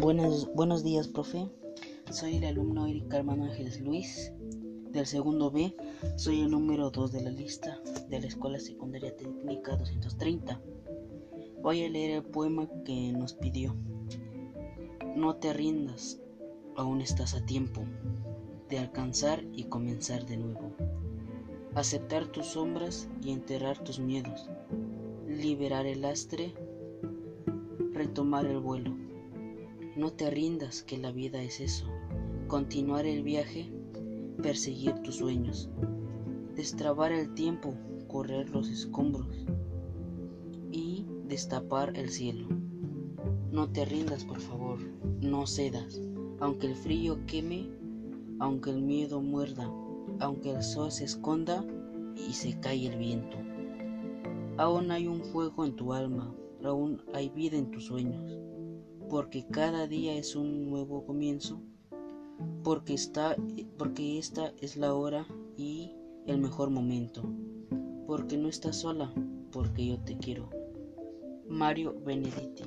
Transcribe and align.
Buenos, 0.00 0.48
buenos 0.54 0.84
días, 0.84 1.08
profe. 1.08 1.50
Soy 2.12 2.36
el 2.36 2.44
alumno 2.44 2.86
Eric 2.86 3.08
Carmano 3.08 3.46
Ángeles 3.46 3.80
Luis, 3.80 4.32
del 4.92 5.06
segundo 5.06 5.50
B. 5.50 5.74
Soy 6.14 6.42
el 6.42 6.52
número 6.52 6.90
2 6.90 7.10
de 7.10 7.22
la 7.22 7.30
lista 7.30 7.80
de 8.08 8.20
la 8.20 8.28
Escuela 8.28 8.60
Secundaria 8.60 9.16
Técnica 9.16 9.74
230. 9.74 10.60
Voy 11.62 11.82
a 11.82 11.88
leer 11.88 12.12
el 12.12 12.22
poema 12.22 12.68
que 12.84 13.10
nos 13.12 13.32
pidió. 13.32 13.74
No 15.16 15.34
te 15.34 15.52
rindas, 15.52 16.20
aún 16.76 17.00
estás 17.00 17.34
a 17.34 17.44
tiempo 17.44 17.82
de 18.68 18.78
alcanzar 18.78 19.42
y 19.52 19.64
comenzar 19.64 20.24
de 20.26 20.36
nuevo. 20.36 20.76
Aceptar 21.74 22.28
tus 22.28 22.46
sombras 22.46 23.08
y 23.20 23.32
enterrar 23.32 23.82
tus 23.82 23.98
miedos. 23.98 24.48
Liberar 25.26 25.86
el 25.86 26.02
lastre, 26.02 26.54
retomar 27.92 28.46
el 28.46 28.60
vuelo. 28.60 29.07
No 29.98 30.12
te 30.12 30.30
rindas, 30.30 30.84
que 30.84 30.96
la 30.96 31.10
vida 31.10 31.42
es 31.42 31.58
eso. 31.58 31.84
Continuar 32.46 33.04
el 33.04 33.24
viaje, 33.24 33.68
perseguir 34.40 34.94
tus 35.00 35.16
sueños. 35.16 35.68
Destrabar 36.54 37.10
el 37.10 37.34
tiempo, 37.34 37.74
correr 38.06 38.48
los 38.50 38.68
escombros 38.68 39.44
y 40.70 41.04
destapar 41.26 41.98
el 41.98 42.10
cielo. 42.10 42.46
No 43.50 43.70
te 43.70 43.84
rindas, 43.86 44.24
por 44.24 44.38
favor, 44.38 44.78
no 45.20 45.48
cedas, 45.48 46.00
aunque 46.38 46.68
el 46.68 46.76
frío 46.76 47.18
queme, 47.26 47.68
aunque 48.38 48.70
el 48.70 48.82
miedo 48.82 49.20
muerda, 49.20 49.68
aunque 50.20 50.52
el 50.52 50.62
sol 50.62 50.92
se 50.92 51.06
esconda 51.06 51.64
y 52.14 52.34
se 52.34 52.60
cae 52.60 52.86
el 52.86 52.98
viento. 52.98 53.36
Aún 54.58 54.92
hay 54.92 55.08
un 55.08 55.24
fuego 55.24 55.64
en 55.64 55.74
tu 55.74 55.92
alma, 55.92 56.32
aún 56.62 57.02
hay 57.12 57.30
vida 57.30 57.56
en 57.56 57.72
tus 57.72 57.86
sueños, 57.86 58.38
porque 59.08 59.46
cada 59.46 59.86
día 59.86 60.14
es 60.14 60.36
un 60.36 60.70
nuevo 60.70 61.04
comienzo, 61.04 61.60
porque, 62.62 62.94
está, 62.94 63.36
porque 63.76 64.18
esta 64.18 64.52
es 64.60 64.76
la 64.76 64.94
hora 64.94 65.26
y 65.56 65.92
el 66.26 66.38
mejor 66.38 66.70
momento, 66.70 67.22
porque 68.06 68.36
no 68.36 68.48
estás 68.48 68.76
sola, 68.76 69.12
porque 69.50 69.86
yo 69.86 69.98
te 70.00 70.16
quiero. 70.18 70.50
Mario 71.48 71.94
Benedetti 72.04 72.64